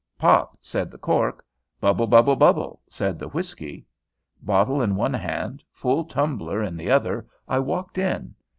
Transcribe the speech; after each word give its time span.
"Pop," 0.17 0.57
said 0.63 0.89
the 0.89 0.97
cork. 0.97 1.45
"Bubble, 1.79 2.07
bubble, 2.07 2.35
bubble," 2.35 2.81
said 2.89 3.19
the 3.19 3.27
whiskey. 3.27 3.85
Bottle 4.41 4.81
in 4.81 4.95
one 4.95 5.13
hand, 5.13 5.63
full 5.71 6.05
tumbler 6.05 6.63
in 6.63 6.75
the 6.75 6.89
other, 6.89 7.27
I 7.47 7.59
walked 7.59 7.99
in. 7.99 8.33